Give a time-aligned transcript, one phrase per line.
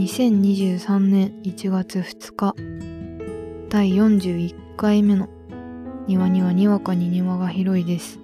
[0.00, 2.54] 2023年1月2日
[3.68, 5.28] 第41回目の
[6.06, 8.18] 庭にはにわかに庭が広いです。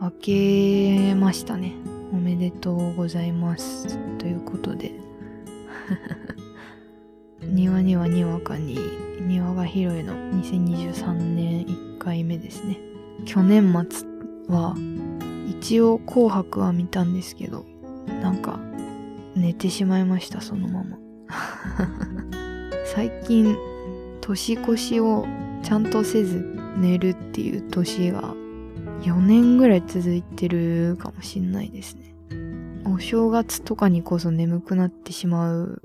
[0.00, 1.72] 明けましたね。
[2.12, 3.98] おめでとうございます。
[4.18, 4.92] ということで。
[7.42, 8.78] 庭にはにわかに
[9.26, 12.78] 庭が広いの2023年1回目ですね。
[13.24, 14.06] 去年末
[14.46, 14.76] は
[15.48, 17.64] 一応紅白は見たんですけど
[18.06, 18.60] なんか
[19.34, 20.98] 寝てしまいましたそのまま。
[22.94, 23.56] 最近
[24.20, 25.26] 年越しを
[25.62, 26.44] ちゃんとせず
[26.76, 28.34] 寝るっていう年が
[29.02, 32.14] 4年ぐらい続いてるかもしんないですね。
[32.84, 35.82] お正月とかにこそ眠くなってしまう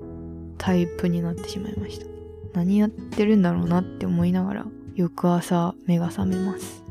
[0.58, 2.06] タイプになってしまいました。
[2.54, 6.84] 何やってるんだろうなって思いながら翌朝目が覚めます。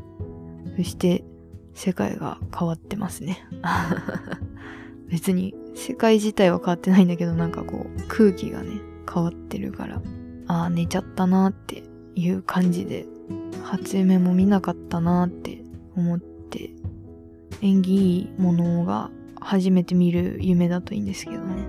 [0.78, 1.24] そして
[1.74, 3.46] 世界が変わってますね。
[5.10, 10.02] 別に世界自体は変わってないんだけどなんかこう空気がね変わってるから。
[10.50, 11.84] ああ寝ちゃったなって
[12.16, 13.06] いう感じで
[13.64, 15.62] 初夢も見なかったなって
[15.96, 16.72] 思って。
[17.62, 21.66] 縁起いいものが初めて見る夢だといいんですけどね。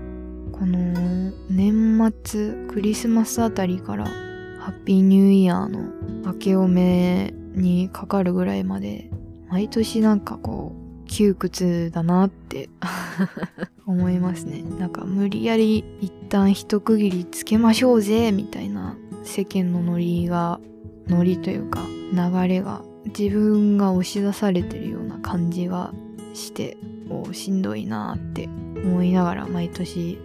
[0.53, 5.81] この年末クリスマスあたりからハッピーニューイヤーの
[6.25, 9.11] 明けおめにかかるぐらいまで
[9.48, 12.69] 毎年なんかこう窮屈だなって。
[13.89, 14.62] 思いますね。
[14.78, 20.61] なんか無理やり一旦一区切りつけましょうぜみたいな世間のノリが
[21.08, 21.80] ノリというか
[22.12, 25.92] 流れが自分が押し出されてるような感じが
[26.34, 26.77] して
[27.08, 28.45] おしんどいなって
[28.77, 30.19] 思いながら毎年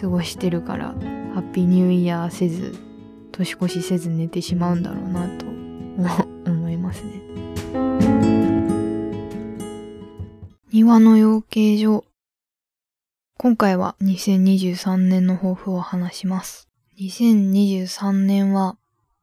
[0.00, 2.74] 過ごしてるからハッピーニューイヤーせず
[3.32, 5.44] 年越しせず寝てしまうんだろうなと
[6.50, 7.20] 思いますね。
[10.72, 12.09] 庭の養鶏場。
[13.42, 18.76] 今回は2023年の抱負を話します2023年は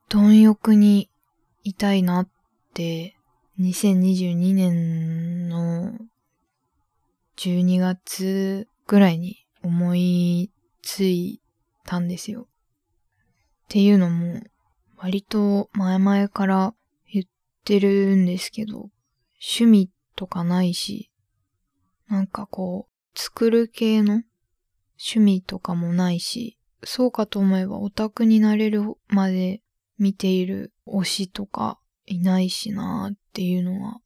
[0.09, 1.07] 貪欲に
[1.63, 2.29] いたいなっ
[2.73, 3.15] て
[3.59, 5.93] 2022年の
[7.37, 10.49] 12月ぐらいに思い
[10.81, 11.39] つい
[11.85, 12.47] たんですよ。
[12.47, 14.41] っていうのも、
[14.97, 16.73] 割と前々から
[17.13, 17.25] 言っ
[17.63, 18.89] てるんですけど、
[19.39, 21.11] 趣味とかないし、
[22.07, 24.21] なんかこう、作る系の？
[24.99, 29.61] 趣味とかもないし、そうかと思えばオタクになれるまで
[29.97, 33.99] 見ている推しとかいないしなーっていうのは、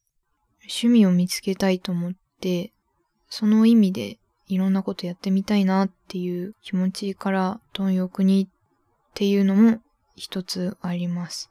[0.62, 2.72] 趣味を見つけたいと思って、
[3.30, 9.80] その意味でいろんなことやってみたいなっていう気持ちから貪欲にっていうのも
[10.16, 11.50] 一つあります。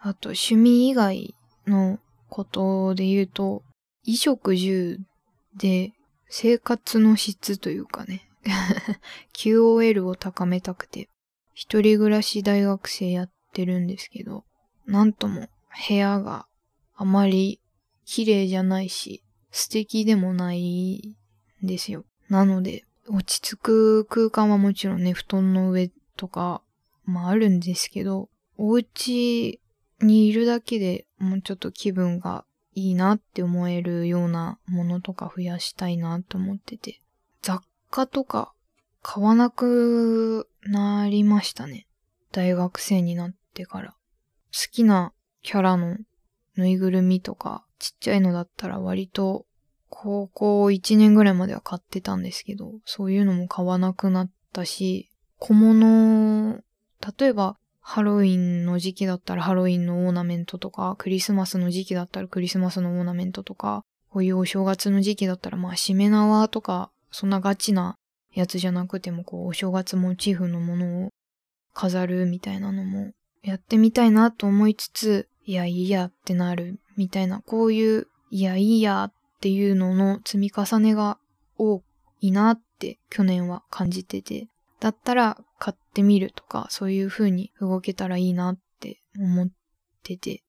[0.00, 1.34] あと趣味以外
[1.66, 1.98] の
[2.28, 3.62] ことで言うと、
[4.04, 4.98] 衣食住
[5.56, 5.92] で
[6.36, 8.28] 生活の質というかね
[9.32, 11.08] QOL を高めたくて、
[11.54, 14.44] 一人暮らし大学生やってるんですけど、
[14.84, 15.48] なんとも
[15.88, 16.46] 部屋が
[16.96, 17.60] あまり
[18.04, 19.22] 綺麗じゃないし、
[19.52, 21.16] 素敵でもない
[21.62, 22.04] んですよ。
[22.28, 26.62] なので、落ち着く空間はもちろんね、布団の上とか、
[27.04, 29.60] まああるんですけど、お家
[30.00, 37.00] にいるだけでもうちょっと気分がいいなって思えるようなものとか増やしたいなと思ってて、
[37.42, 38.52] 雑貨とか
[39.02, 41.86] 買わなくなりましたね。
[42.32, 43.94] 大学生になってから。
[44.52, 45.96] 好きなキャラの
[46.56, 49.46] ぬいぐるみとかちっちゃいのだったら割と
[49.88, 56.62] 高校1年ぐらいまでは買ってたんですけど、そういうのも買わなくなったし、小物、
[57.18, 67.96] 例えばハロウィンの時期だったらハロウィンのオーナメントとか、クリスマスの時期だったらクリスマスのオーナメントとか、こういうお正月の時期だったらまあしめ縄とか、そんなガチな
[68.32, 71.10] やつじゃなくてもこうお正月モチーフのものを
[71.74, 73.12] 飾るみたいなのも
[73.42, 81.18] やってみたいなと思いつつ、いやいいやってなるみたいな、こういう、いや、いいやっていうのの積み重ねが
[81.58, 81.82] 多
[82.22, 84.48] いなって去年は感じてて、
[84.80, 89.48] だったら買ってみるとか、そういう風に動けたらいいなって思っ
[90.02, 90.42] てて。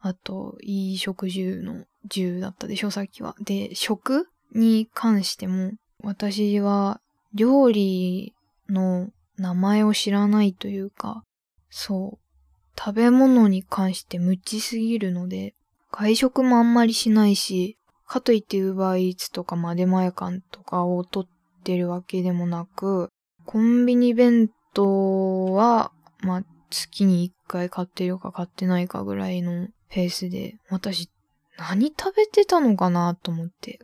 [0.00, 3.34] あと、いい食住の住だったでしょ、さっきは。
[3.40, 5.72] で、食に関しても、
[6.02, 7.00] 私は
[7.34, 8.34] 料理
[8.68, 9.08] の
[9.38, 11.22] 名前を知らないというか、
[11.70, 15.54] そう、食べ物に関して無知すぎるので、
[15.90, 23.08] 外食もあんまりしないし、かといってウーバーイーツとかマデマヤカンとかを取ってるわけでもなく、
[23.46, 31.10] コンビニ弁当は、まあ、月に一回買ってるか買ってないかぐらいのペースで、私、
[31.56, 33.78] 何食べてたのかなと思って。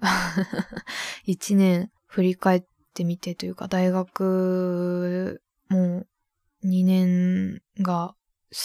[1.25, 8.14] 一年振り返ってみてというか、大学もう2年が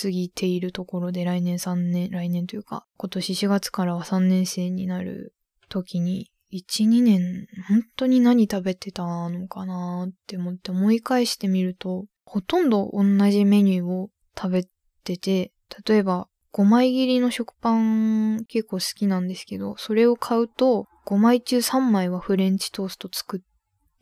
[0.02, 5.34] 過ぎているところで来年3年、来年というか、今年4月からは3年生になる
[5.70, 14.64] 時に、1、2年、本当に何食べてたのかなって思って思い返してみると、ほとんど同じメニューを食べ
[15.04, 15.52] てて、
[15.86, 23.42] 例えば5枚切りの食パン結構好きなんですけど、それを買うと5枚中3枚はフレンチトースト作っ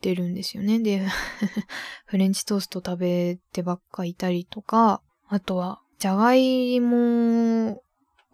[0.00, 0.80] てるんですよね。
[0.80, 1.06] で、
[2.06, 7.82] フレンチトースト食べてばっかいたりとか、あとは、じゃがいも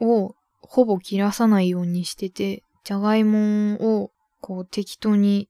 [0.01, 5.49] をほぼ切らさないようにしてて、じゃがいもをこう適当に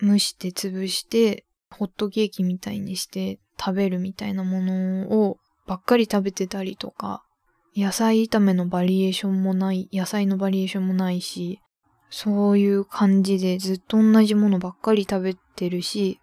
[0.00, 7.24] 蒸して潰して、ホットケーキみたいにして食べるみたいなものをばっかり食べてたりとか、
[7.74, 11.60] 野菜炒めのバリエーションもない、野菜のバリエーションもないし、
[12.10, 16.20] そういう感じでずっと同じものばっかり食べてるし、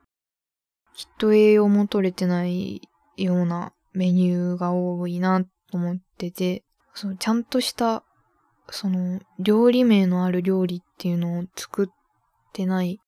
[0.96, 2.82] きっと栄養も取れてない
[3.18, 8.04] ようなメニューが多いなと思ってて、そのちゃんとした
[8.74, 11.88] その、料理名のある料理っていうのを作っ
[12.54, 13.00] てない、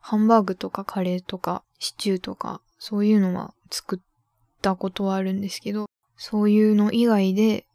[0.00, 3.98] ハンバーグとかカレーとかシチューとか、そういうのは作っ
[4.60, 7.66] たことはあるんですけど、そういうの以外で、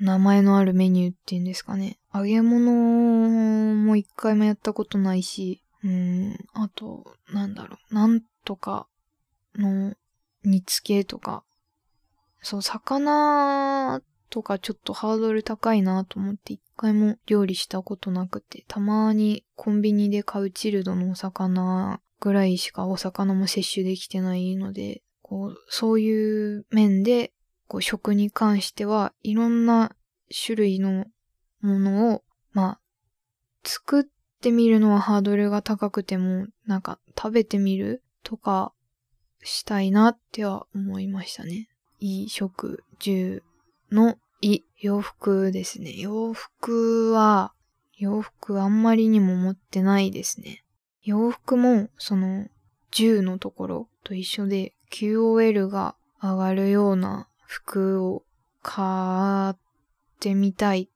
[0.00, 1.98] 名前のあるメニューっていうんですかね。
[2.12, 2.72] 揚げ物
[3.74, 8.88] も一回もやったことないし、うん、あと、なんだろう、なんとか
[9.56, 9.94] の
[10.44, 11.44] 煮付けとか、
[12.42, 14.00] そう、魚
[14.34, 27.32] とかちょっとハードル高いなと思って一回も料理したことなくて、たまにコンビニで買うチルドのお魚ぐらいしかお魚も摂取できてないので、こう、そういう面で、
[27.68, 29.94] こう、食に関してはいろんな
[30.44, 31.04] 種類の
[31.60, 32.80] ものを、まあ、
[33.62, 34.04] 作っ
[34.40, 38.72] てみるのはハードルが高くても、なんか食べてみるとか
[39.44, 41.68] したいなっては思いましたね。
[42.00, 43.44] いい食住
[43.92, 44.18] の
[44.52, 45.94] い、洋服ですね。
[45.96, 47.52] 洋服は、
[47.96, 50.64] 洋服あんまりにも持ってないですね。
[51.02, 52.46] 洋服も、その、
[52.92, 58.24] 10のところと一緒で、QOL が上がるような服を
[58.62, 59.56] 買っ
[60.20, 60.88] てみたいっ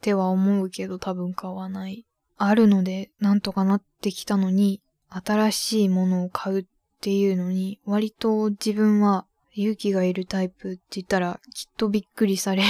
[0.00, 2.04] ては思うけど多分買わない。
[2.36, 6.64] あるのでなんとかなってきたのに、新しいものを買うっ
[7.00, 12.62] ていうのに、割と自分は勇気がいるタイプって言ったらきっとびっくりされ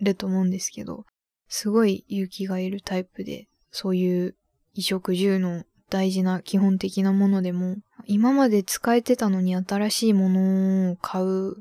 [0.00, 1.04] ると思うんですけど、
[1.48, 4.34] すごい勇気がいるタイプで、そういう
[4.74, 7.76] 衣食住の大事な基本的なものでも、
[8.06, 11.56] 今まで使えてたのに新しいものを買う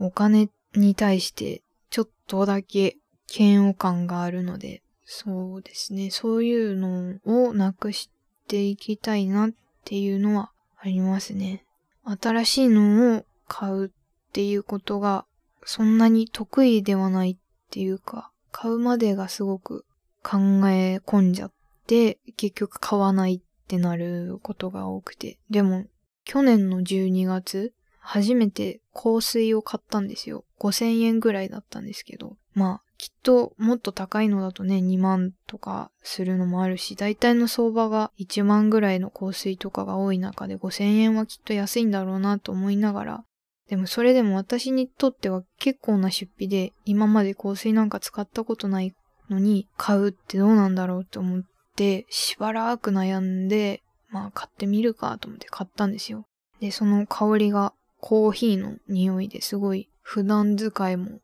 [0.00, 2.96] お金に対してちょっとだけ
[3.32, 8.10] 嫌悪感があるので、そうですね、そういうのをなくし
[8.48, 9.50] ていきたいなっ
[9.84, 11.64] ていうのはありますね。
[12.04, 13.90] 新しいのを買うっ
[14.32, 15.26] ていうことが
[15.64, 17.36] そんなに得意ではないっ
[17.70, 19.84] ていうか、買うまでがすごく
[20.22, 20.38] 考
[20.68, 21.52] え込んじゃっ
[21.86, 25.38] て、結局買わないってなることが多くて。
[25.50, 25.84] でも、
[26.24, 30.44] 去年の12月、初めて香水を買ったんですよ。
[30.60, 32.36] 5000円ぐらいだったんですけど。
[32.52, 43.24] まあ、きっともっと高いのだとね、2万とかするのもあるし、大体の相場が1万ぐらいの香水とかが多い中で5000円はきっと安いんだろうなと思いながら
[43.68, 48.94] でもそれでも私にとっては結構な出費で、今まで香水なんか使ったことない
[49.30, 51.42] のに買うってどうなんだろうと思っ
[51.76, 56.26] て、しばらく悩んで、まあ買ってみるかと思って買ったんですよ。
[56.60, 61.20] で、その香りがコーヒーの匂いですごい普段使いも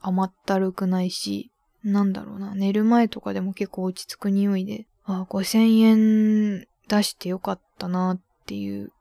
[0.00, 1.50] 甘ったるくないし、
[1.82, 8.92] なんだろうな、寝る前とかでも結構落ち着く匂いで、ああ、5000円出してよかったなっていう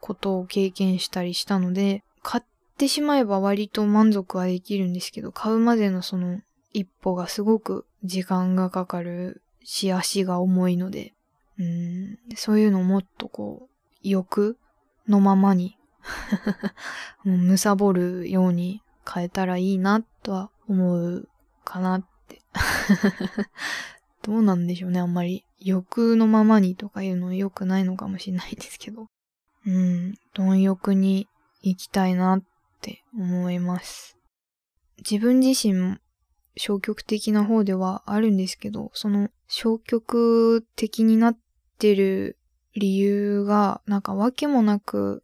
[0.00, 2.02] ことを経験したりしたので、
[2.78, 6.40] ってしまえば割と満足はできるんですけど、買うまでのその
[6.72, 11.12] 一歩がすごく時間がかかるし、足が重いので、
[11.58, 13.68] うん、そういうのをもっとこう、
[14.04, 14.56] 欲
[15.08, 15.76] のままに
[17.24, 18.80] もう貪るように
[19.12, 21.28] 変えたらいいなとは思う
[21.64, 22.42] かなって
[24.22, 25.44] どうなんでしょうね、あんまり。
[25.60, 29.08] 欲のままにとかいうの良くないのかもしれないですけど。
[29.66, 31.26] うん、貪欲に
[31.62, 32.42] 行きたいなっ
[32.78, 34.16] って思います。
[34.98, 35.98] 自分自身も
[36.56, 41.38] 消極的な方ではあるんですけど、その消極的になっ
[41.78, 42.38] てる
[42.74, 45.22] 理由が、なんかわけもなく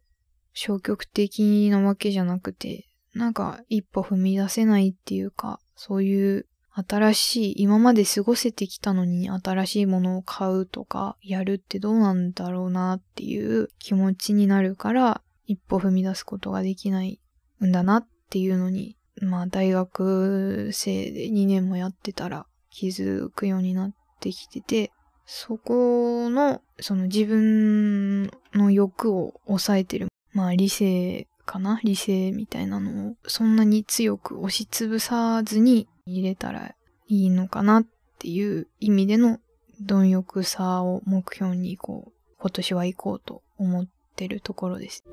[0.53, 17.21] 消極的なわけじゃなくて、なんか一歩踏み出せないっていうか、そういう新しい、今まで過ごせてきたのに新しいものを買うとかやるってどうなんだろうなっていう気持ちになるから一歩踏み出すことができない
[17.63, 24.91] んだなっていうのに、まあ大学生で2年もやってたら気づくようになってきてて、
[25.25, 31.79] そこの、その自分の欲を抑えてる、まあ理性かな？
[31.83, 36.75] 理性みたいなのをそんなに強く押しつぶさずに入れたら
[37.07, 37.85] いいのかなっ
[38.19, 39.39] ていう意味での
[39.81, 45.03] 貪欲さを目標にこう、今年は行こうと思ってるところです。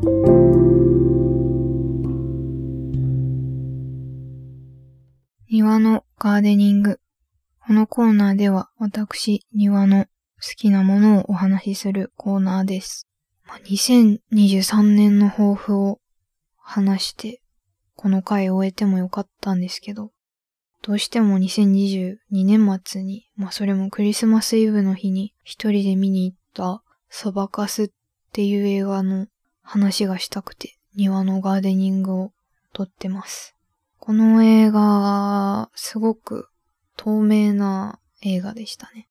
[5.63, 6.99] 庭のガーデニング。
[7.65, 10.11] このコーナーでは私、庭の好
[10.57, 13.07] きなものをお話しするコーナーです。
[13.47, 16.01] ま2023年の抱負を
[16.59, 17.43] 話して、
[17.95, 20.11] この回終えてもよかったんですけど、
[20.83, 27.91] どうしても2022年末に、まあそれもクリスマスイブの日に一人で見に行ったそばかすっ
[28.33, 29.29] ていう映画の
[29.63, 32.33] 話がしたくて庭のガーデニングを
[32.73, 33.55] 撮ってます。
[34.05, 36.49] この映画、すごく
[36.97, 39.07] 透明な映画でしたね。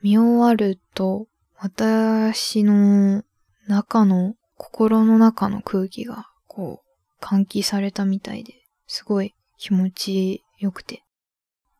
[0.00, 1.26] 見終わると
[1.58, 3.24] 私の
[3.68, 8.54] 中の心の中の空気がこう換気されたみたいで、
[8.86, 11.02] すごい気持ち良くて。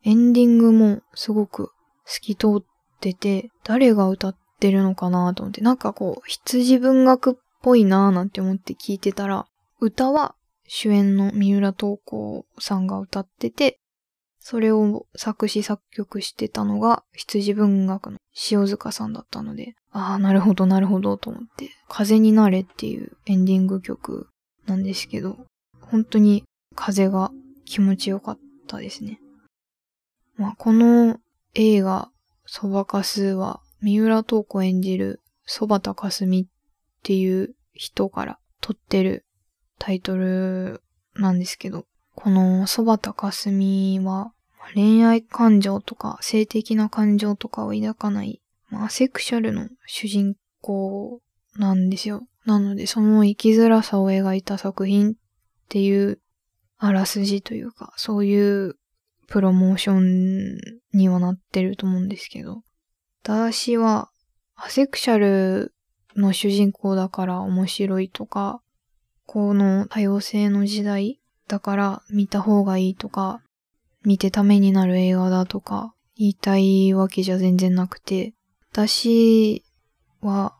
[0.03, 1.71] エンディングもすごく
[2.05, 2.63] 透き通っ
[2.99, 7.33] てて、誰が歌ってるのかなと思って、なんかこう、羊文学っ
[7.63, 9.47] ぽいなーなんて思って聞いてたら、
[9.79, 10.35] 歌は
[10.75, 13.77] 主演の三浦透子さんが歌ってて、
[14.39, 18.17] それを作詞作曲してたのが羊文学の
[18.49, 24.29] 塩塚さんだったので、ああ、なるほどなるほどと思って、風になれっていうエンディング曲
[24.65, 25.45] なんですけど、
[25.79, 27.29] 本当に風が
[27.65, 29.19] 気持ちよかったですね。
[30.37, 31.17] まあ、この
[31.53, 32.09] 映画、
[32.47, 36.45] そばかすは、三浦透子演じるそばたかすみっ
[37.03, 39.23] ていう人から撮ってる
[39.83, 40.81] タイトル
[41.15, 41.85] なんですけど、
[42.15, 44.31] このそばたかすみは、
[44.75, 51.19] 恋愛感情とか性的な感情とかを抱かない、まあ、アセクシャルの主人公
[51.57, 52.25] なんですよ。
[52.45, 55.13] なので、その生きづらさを描いた作品っ
[55.67, 56.21] ていう
[56.77, 58.75] あらすじというか、そういう
[59.27, 60.59] プロモーション
[60.93, 62.61] にはなってると思うんですけど、
[63.21, 64.09] 私は
[64.55, 65.73] アセクシャル
[66.15, 68.61] の主人公だから面白いとか、
[69.33, 73.41] この多様性の時代だから見た方がいいとか、
[74.05, 78.35] 見てためになる映画だとか言いたいわけじゃ全然なくて、
[78.71, 79.63] 私
[80.21, 80.53] は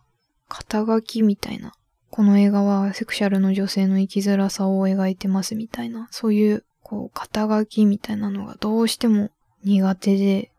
[0.47, 1.73] 肩書きみたいな、
[2.09, 9.29] この映画はセクシャルの女性の生きづらさを描いてますみたいな、そういうこう、肩書きみたいなのがどうしても
[9.63, 10.49] 苦手で、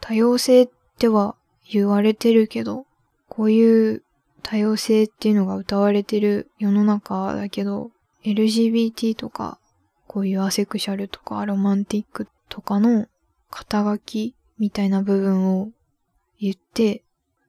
[0.00, 1.34] 多様性っては
[1.68, 2.86] 言われてるけど、
[3.28, 4.03] こういう
[4.44, 7.90] 多様性っていうのが歌われてる世の中だけど、
[8.24, 9.58] LGBT とか、
[10.06, 13.06] こういうアセクシャルとかロマンティックとかの
[13.50, 15.70] 肩書きみたいな部分を
[16.38, 17.02] 言って、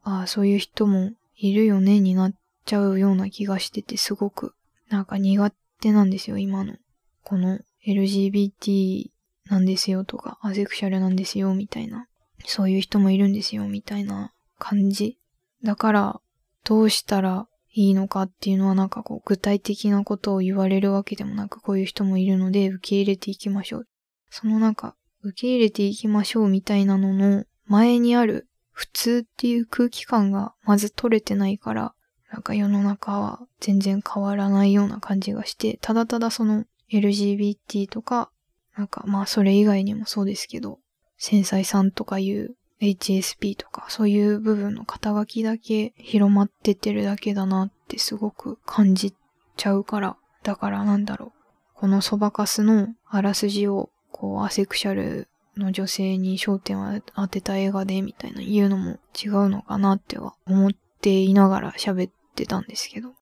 [0.04, 2.34] ああ、そういう人もいるよねになっ
[2.64, 4.54] ちゃうような気がしてて、すごく
[4.90, 6.76] なんか苦手なんですよ、今の。
[7.24, 9.10] この LGBT
[9.50, 12.08] なんですよとか、アセクシャルなんですよみたいな、
[12.46, 15.18] そういう人もいるんですよみたいな感じ。
[15.62, 16.22] だから、
[16.66, 23.88] どうしたらいいのかっていうのはなんかこう具体的なことを言われるわけでもなくこういう人もいるので受け入れていきましょう。
[24.30, 31.94] そのなんか受け入れていきましょうみたいなのの前にある普通っていう空気感がまず取れてないから、
[32.32, 38.30] なんか世の中は全然変わらないような感じがして、ただただその LGBT とか、
[38.76, 40.80] なんかまあそれ以外にもそうですけど、
[41.18, 49.14] 繊細さんとかいう HSP とかそういう部分の肩書きだけ広まっててるだけだなってすごく感じ
[49.56, 51.32] ちゃうから、だからなんだろう。
[51.76, 55.28] このそばかすのあらすじをこうアセクシャル
[55.58, 63.14] の女性に焦点を当てた映画でみたいな言うのも違うのかなっては思っていながら喋ってたんですけど。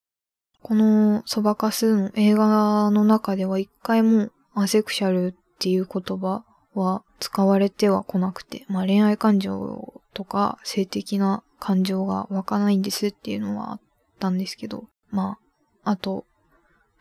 [0.61, 13.79] このそばかすの映画の中では一回もアセクシャルっていう言葉は使われてはこなくて、まあ恋愛感情とか性的な感情が湧かないんですっていうのはあっ
[14.19, 15.37] たんですけど、ま
[15.85, 16.25] あ、あと、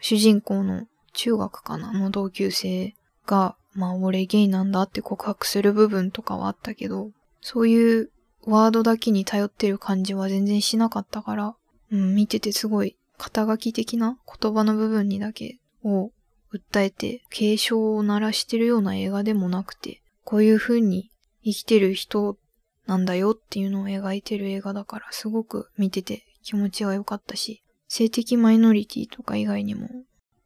[0.00, 2.95] 主人公の中学かなの同級生
[3.26, 7.11] が、まあ俺ゲイなんだって告白する部分とかはあったけど、
[7.41, 8.12] そういう
[8.45, 11.57] ワードだけに頼ってる感じは全然しなかったから、
[11.91, 16.12] うん、見ててすごい肩書き的な言葉の部分にだけを
[16.55, 20.01] 訴えて警鐘を鳴らしてるような映画でもなくて、
[20.33, 21.11] こういう風に
[21.45, 22.39] 生きてる人
[22.87, 29.91] なんだよっていうのを描いてる映画だからすごく見てて気持ちが良かったし、性的マイノリティとか以外にも、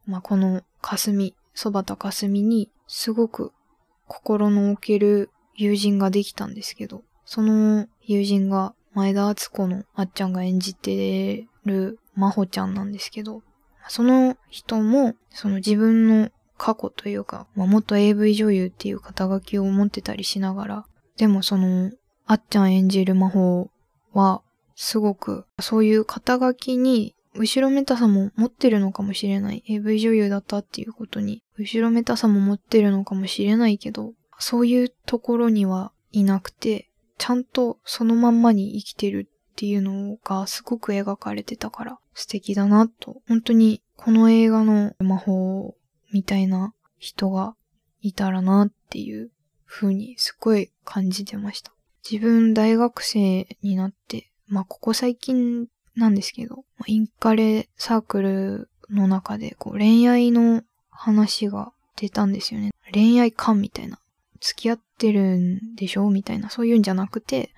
[0.05, 3.52] まあ、この霞、そばた霞にすごく
[4.09, 13.45] 心の置ける友人ができたんですけど、その友人が前田敦子のあっちゃんが演じてる真帆ちゃんなんですけど、
[13.87, 20.86] その人も、その自分の過去というか、まあ、元 AV 女優っていう肩書きを持ってたりしながら、
[21.16, 21.92] でもその、
[22.26, 23.70] あっちゃん演じる魔法
[24.12, 24.42] は、
[24.75, 29.62] すごく、そういう肩書きに、後ろめたさも持ってるのかもしれない。
[29.68, 43.22] AV 女優だったっていうことに、後ろめたさも持ってるのかもしれないけど、そういうところにはいなくて、ちゃんとそのまんまに生きてるっていうのがすごく描かれてたから素敵だなと。
[43.28, 45.75] 本当にこの映画の魔法
[46.16, 47.54] みたいな人が
[48.00, 49.30] いたらなっていう
[49.66, 51.73] 風にすごい感じてました。
[52.11, 62.70] 自分大学生になって、まあここ最近なんですけど、インカレサークルの中でこう恋愛の話が出たんですよね。
[62.94, 63.99] 恋愛観みたいな。
[64.40, 66.08] 付き合ってるんでしょ？
[66.08, 67.52] みたいな、そういうんじゃなくて、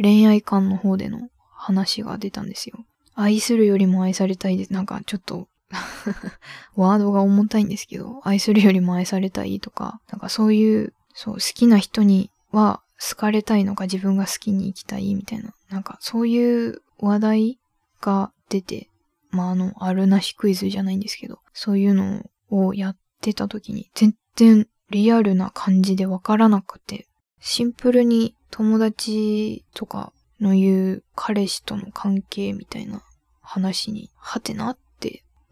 [0.00, 2.84] 恋愛観の方での話が出たんですよ。
[3.14, 4.72] 愛するよりも愛されたいです。
[4.72, 5.46] なんかちょっと
[6.74, 17.58] ワードが重たいんですけど、愛するよりも愛されたいとか、なんかそういう、そう、好きな人には好かれたいのか自分が好きに生きたいみたいな、なんかそういう話題
[18.00, 18.88] が出て、
[19.30, 27.06] まああの、あるなしクイズじゃないんですけど、そういうのをやってた時に全然リアルな感じでわからなくて、
[27.40, 33.02] シンプルに友達とかの言う彼氏との関係みたいな
[33.40, 34.78] 話に、はてなっ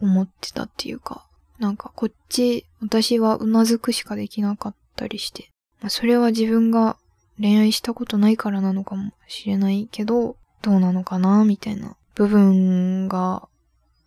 [0.01, 1.27] 思ってたっていうか、
[1.59, 5.51] なんかこっち、私はうなずくしかできなかったりして、
[5.81, 6.97] まあ、それは自分が
[7.41, 13.49] 恋愛したことないからなのかもしれないけど、どうなのかなみたいな部分が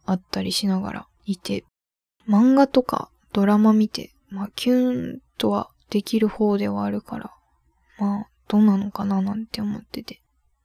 [0.05, 1.63] あったりしながらいて、
[2.27, 7.33] 漫画とかドラマ見てまあ、キュンとはできる方ではあるから、
[7.99, 10.21] まあ、どうなのかななんて思ってて。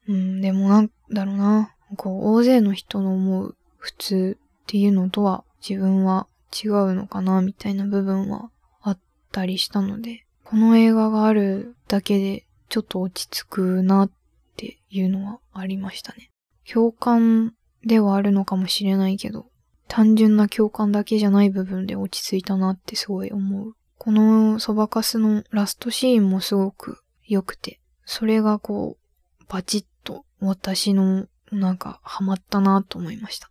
[0.08, 1.74] うん、でもなんだろうな。
[1.96, 8.50] こう、大勢の人の思う普通っていうのとは自分は違うのかなみたいな部分は
[8.83, 8.98] あっ
[9.31, 14.11] たりしたので、この映画があるだけでちょっと落ち着くなっ
[14.57, 16.31] ていうのはありましたね。
[16.68, 19.46] 共感ではあるのかもしれないけど、
[19.87, 23.74] 単純な共感だけじゃない部分で落ち着いたなってすごい思う。
[23.98, 33.50] このそばかすのラストシーンもすごく良くて、それがこう、バチッと私のなんかハマったなと思いました。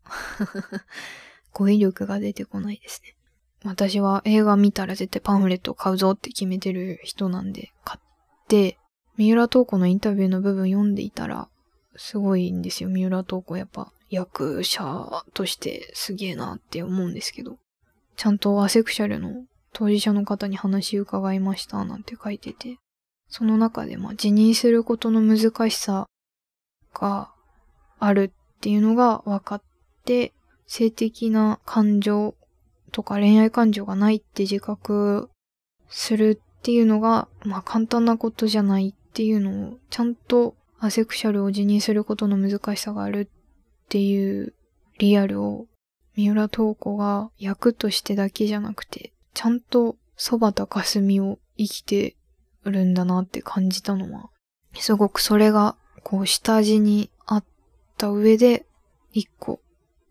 [1.54, 3.16] 語彙力が出てこないですね。
[3.64, 8.78] 私は映画見たら絶対パンフレットを買うぞって決めてる人なんで、買って、
[9.18, 11.48] 三浦透子のインタビューの部分読んでいたら、
[11.96, 12.90] すごいんですよ。
[12.90, 17.58] 三浦透子やっぱ役者としてすげえなって思うんですけど、
[18.18, 22.78] ちゃんとアセクシャルの当事者の方に話伺いましたなんて書いてて、
[23.30, 26.08] その中でまあ辞任することの難しさ
[26.94, 27.32] が
[28.00, 29.62] あるっていうのが分かっ
[30.06, 30.34] て、
[30.68, 32.36] 性的な感情
[32.92, 35.30] とか恋愛感情がないって自覚
[35.90, 44.54] するっていうのが、まあ簡単なことじゃないっていうのを、ちゃんとアセクシャルを辞任することの難しさがあるっていう
[44.98, 45.68] リアルを
[46.16, 52.16] 三浦透子が役としてだけじゃなくて、ちゃんと蕎麦と霞を生きて
[52.64, 54.30] るんだなって感じたのは、
[54.76, 57.10] すごくそれがこう下地に
[57.96, 58.66] った上で
[59.14, 59.62] 一個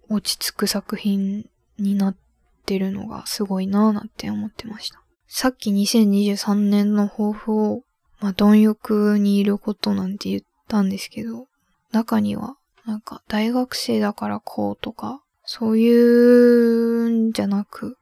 [0.08, 2.16] 落ち着く作品になっ
[2.64, 5.02] てるのがすごいなぁなんて思ってました。
[5.28, 7.82] さっき2023年の抱負を、
[8.20, 11.46] まあ、貪欲にいることなんて言ったんですけど、
[11.92, 17.98] 中にはなんか大学生だからこうとか、そういうんじゃなく、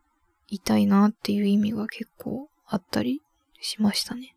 [0.49, 3.23] いたいなっていう意味が結構あったり
[3.61, 4.37] しましたね。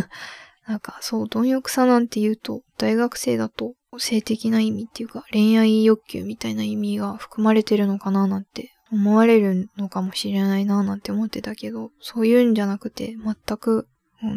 [0.66, 13.88] なんかそう、貪欲さなんて言うと、大学生だと性的な意味っていうか恋愛欲求みたいな意味が含まれてるのかななんて思われるのかもしれないななんて思ってたけど、そういうんじゃなくて全く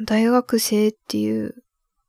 [0.06, 1.56] 大学生っていう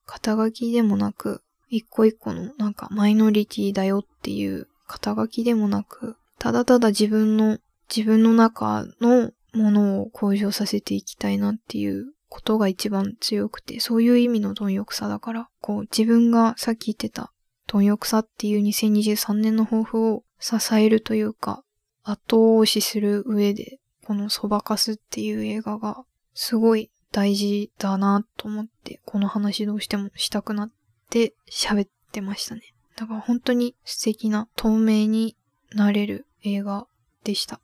[0.06, 7.58] 肩書きでもなく、一個一個のなんかマイノリティだよっていう肩書きでもなく、ただただ自分の、
[7.94, 17.32] 自分の中のものを向上させていきたいなっていうことが一番強くて、そういう意味の貪欲さだから、こう自分がさっき言ってた
[17.70, 21.62] 貪欲さっていう2023年の抱負を支えるというか、
[22.02, 26.02] 後押しする上で、このそばかすっていう映画が
[26.34, 30.70] すごい大事だなと思って、この話どうしてもしたくなっ
[31.10, 32.62] て喋ってましたね。
[32.96, 35.36] だから本当に素敵な透明に
[35.72, 36.88] なれる映画
[37.22, 37.60] でした。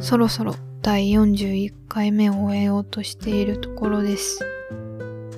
[0.00, 4.40] そろそろ第41回目を終えようとしているところです。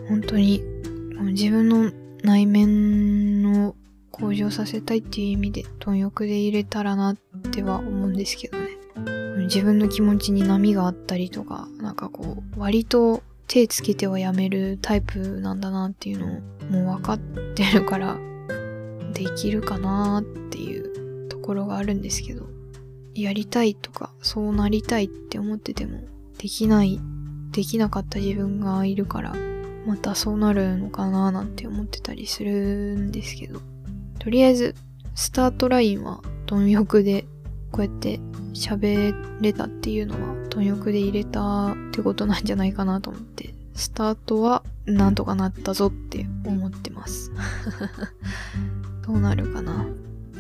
[0.09, 0.63] 本当に
[1.33, 1.91] 自分の
[2.23, 3.75] 内面を
[4.11, 7.17] 向上させたいっていう意味で貪欲で入れたらなっ
[7.51, 8.69] ては思うんですけどね。
[9.45, 16.29] 自分の気持ちに波があったりとか、なんかこう、割と手つけてはやめるタイプなんだなっていうのを
[16.71, 17.19] もう分かっ
[17.55, 18.19] てるから、
[19.13, 22.47] できるかなっていうところがあるんですけど、
[23.23, 26.01] やりたいとか、そうなりたいって思ってても、
[26.39, 27.01] できない、
[27.53, 29.35] できなかった自分がいるから、
[29.87, 33.61] またそうなるのかななんて思ってたりするんですけど、
[34.19, 34.75] とりあえず、
[35.15, 37.27] スタートラインは貪欲で、
[37.73, 38.19] こうやって
[38.53, 47.33] 喋れたっていうのは、貪欲で入れたってことなんじゃないかなと思って、スタートはなんとかなったぞって思ってます。
[49.07, 49.87] どうなるかな。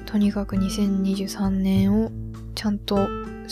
[0.07, 2.11] とにかく2023年を
[2.55, 3.09] ちゃんと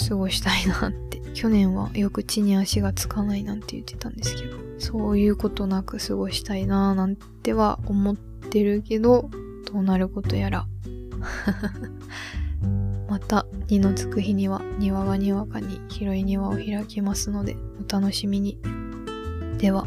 [0.08, 1.18] 過ごしたいなって。
[1.34, 9.30] 去年はよく地に足がつかないなんて言ってたんですけど、そういうことなく過ごしたいななんては思ってるけど、
[9.72, 10.66] どうなることやら。
[13.08, 18.58] また、二のつく日には庭がにわかに広い庭を開きますので、お楽しみに。
[19.58, 19.86] では。